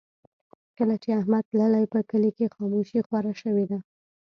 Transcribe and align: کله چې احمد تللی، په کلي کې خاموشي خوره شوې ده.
کله 0.77 0.95
چې 1.03 1.09
احمد 1.19 1.43
تللی، 1.51 1.85
په 1.93 1.99
کلي 2.09 2.31
کې 2.37 2.51
خاموشي 2.55 2.99
خوره 3.07 3.33
شوې 3.41 3.65
ده. 3.71 3.79